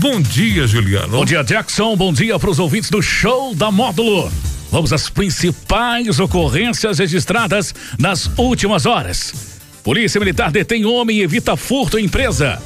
[0.00, 1.08] Bom dia, Juliano.
[1.08, 1.96] Bom dia, Jackson.
[1.96, 4.30] Bom dia para os ouvintes do Show da Módulo.
[4.70, 9.58] Vamos às principais ocorrências registradas nas últimas horas.
[9.82, 12.62] Polícia Militar detém homem e evita furto em empresa.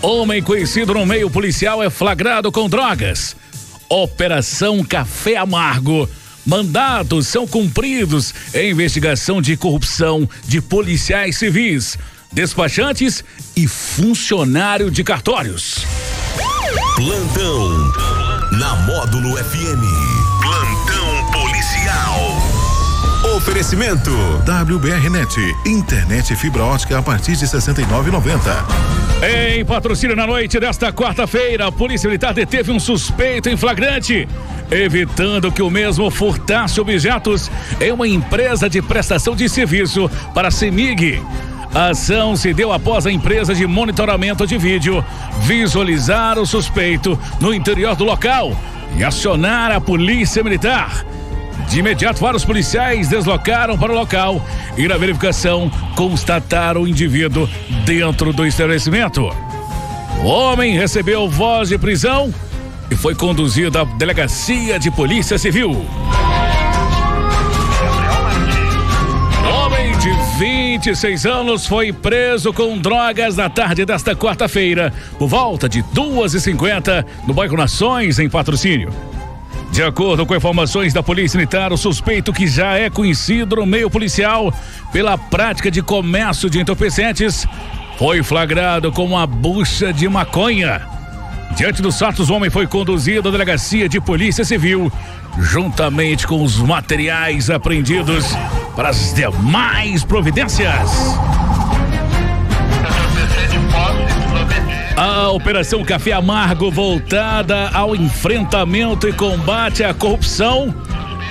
[0.00, 3.34] Homem conhecido no meio policial é flagrado com drogas.
[3.88, 6.08] Operação Café Amargo.
[6.46, 11.98] Mandados são cumpridos em investigação de corrupção de policiais civis,
[12.32, 13.24] despachantes
[13.56, 15.84] e funcionário de cartórios.
[16.96, 17.92] Plantão
[18.58, 19.82] na Módulo FM.
[20.42, 22.16] Plantão policial.
[23.36, 24.10] Oferecimento
[24.44, 28.38] WBRnet, internet fibra ótica a partir de 69,90.
[29.22, 34.28] Em patrocínio na noite desta quarta-feira, a Polícia Militar deteve um suspeito em flagrante,
[34.70, 40.50] evitando que o mesmo furtasse objetos em uma empresa de prestação de serviço para a
[40.50, 41.22] CEMIG.
[41.74, 45.04] A ação se deu após a empresa de monitoramento de vídeo
[45.40, 48.56] visualizar o suspeito no interior do local
[48.96, 51.04] e acionar a polícia militar.
[51.68, 54.42] De imediato, vários policiais deslocaram para o local
[54.76, 57.48] e, na verificação, constataram o indivíduo
[57.84, 59.28] dentro do estabelecimento.
[60.22, 62.32] O homem recebeu voz de prisão
[62.90, 65.84] e foi conduzido à delegacia de polícia civil.
[70.78, 77.34] 26 anos foi preso com drogas na tarde desta quarta-feira, por volta de 2h50, no
[77.34, 78.92] bairro Nações, em patrocínio.
[79.72, 83.90] De acordo com informações da Polícia Militar, o suspeito, que já é conhecido no meio
[83.90, 84.54] policial
[84.92, 87.44] pela prática de comércio de entorpecentes,
[87.98, 90.86] foi flagrado com uma bucha de maconha.
[91.56, 94.92] Diante dos fatos, o homem foi conduzido à delegacia de Polícia Civil,
[95.38, 98.26] juntamente com os materiais apreendidos
[98.74, 100.90] para as demais providências.
[104.96, 110.74] A Operação Café Amargo voltada ao enfrentamento e combate à corrupção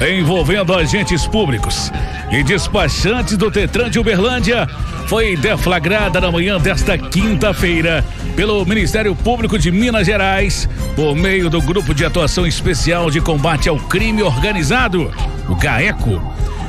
[0.01, 1.91] envolvendo agentes públicos
[2.31, 4.67] e despachantes do Tetran de Uberlândia
[5.07, 8.03] foi deflagrada na manhã desta quinta-feira
[8.35, 13.69] pelo Ministério Público de Minas Gerais por meio do Grupo de Atuação Especial de Combate
[13.69, 15.11] ao Crime Organizado,
[15.47, 16.21] o GAECO,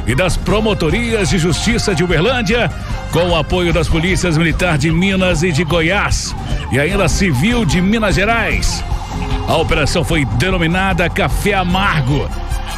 [0.06, 2.70] e das promotorias de justiça de Uberlândia,
[3.12, 6.34] com o apoio das polícias militar de Minas e de Goiás
[6.72, 8.82] e ainda civil de Minas Gerais.
[9.46, 12.30] A operação foi denominada Café Amargo,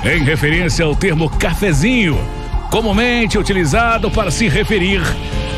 [0.05, 2.19] em referência ao termo cafezinho,
[2.71, 5.03] comumente utilizado para se referir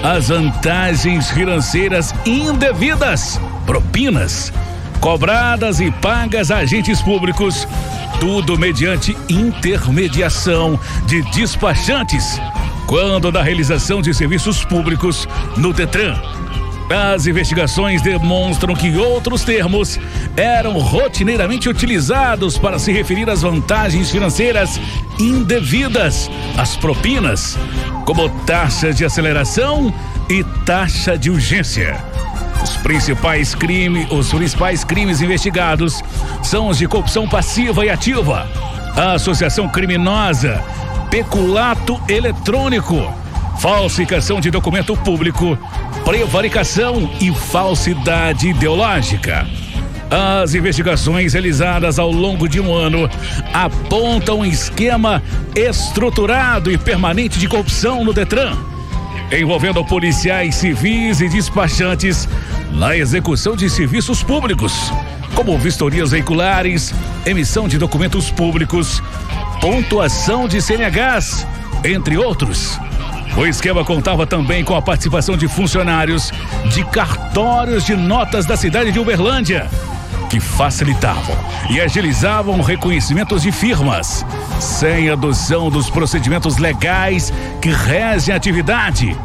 [0.03, 4.53] às vantagens financeiras indevidas, propinas,
[5.01, 7.67] cobradas e pagas a agentes públicos
[8.23, 12.41] tudo mediante intermediação de despachantes,
[12.87, 16.15] quando da realização de serviços públicos no Detran.
[16.91, 19.99] As investigações demonstram que outros termos
[20.37, 24.81] eram rotineiramente utilizados para se referir às vantagens financeiras
[25.19, 27.59] indevidas, as propinas,
[28.05, 29.93] como taxa de aceleração
[30.29, 31.97] e taxa de urgência.
[32.63, 36.03] Os principais crimes, os principais crimes investigados
[36.43, 38.47] são os de corrupção passiva e ativa,
[39.15, 40.63] associação criminosa,
[41.11, 42.97] peculato eletrônico,
[43.59, 45.59] falsificação de documento público,
[46.05, 49.47] prevaricação e falsidade ideológica.
[50.11, 53.09] As investigações realizadas ao longo de um ano
[53.53, 55.23] apontam um esquema
[55.55, 58.57] estruturado e permanente de corrupção no Detran
[59.31, 62.29] envolvendo policiais civis e despachantes
[62.73, 64.93] na execução de serviços públicos,
[65.35, 66.93] como vistorias veiculares,
[67.25, 69.03] emissão de documentos públicos,
[69.61, 71.47] pontuação de CNHs,
[71.85, 72.79] entre outros.
[73.37, 76.31] O esquema contava também com a participação de funcionários
[76.71, 79.71] de cartórios de notas da cidade de Uberlândia,
[80.29, 81.37] que facilitavam
[81.71, 84.25] e agilizavam reconhecimentos de firmas,
[84.61, 89.17] sem adoção dos procedimentos legais que regem a atividade,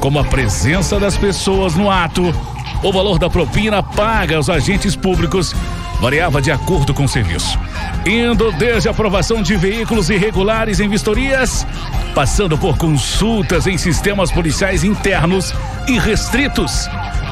[0.00, 2.34] como a presença das pessoas no ato.
[2.82, 5.54] O valor da propina paga aos agentes públicos
[6.00, 7.58] variava de acordo com o serviço,
[8.06, 11.66] indo desde aprovação de veículos irregulares em vistorias,
[12.14, 15.54] passando por consultas em sistemas policiais internos
[15.86, 16.88] e restritos,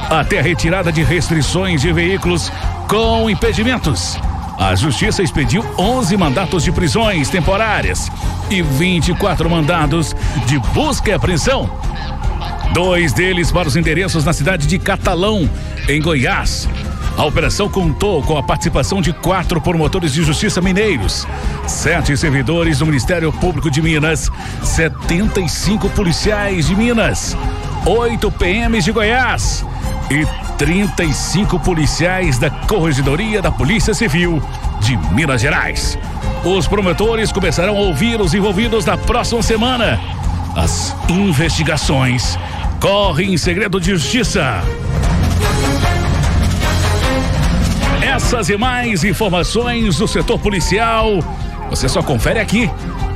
[0.09, 2.51] até a retirada de restrições de veículos
[2.87, 4.17] com impedimentos.
[4.59, 8.11] A Justiça expediu 11 mandatos de prisões temporárias
[8.49, 10.15] e 24 mandados
[10.45, 11.69] de busca e apreensão.
[12.73, 15.49] Dois deles para os endereços na cidade de Catalão,
[15.87, 16.67] em Goiás.
[17.19, 21.27] A operação contou com a participação de quatro promotores de justiça mineiros,
[21.67, 24.31] sete servidores do Ministério Público de Minas,
[24.63, 27.35] 75 policiais de Minas,
[27.85, 29.65] oito PMs de Goiás,
[30.09, 30.25] e
[30.57, 34.41] 35 policiais da Corregedoria da Polícia Civil
[34.79, 35.99] de Minas Gerais.
[36.45, 39.99] Os promotores começarão a ouvir os envolvidos na próxima semana.
[40.55, 42.39] As investigações
[42.79, 44.63] correm em segredo de justiça.
[48.09, 51.19] Essas e mais informações do setor policial
[51.69, 52.69] você só confere aqui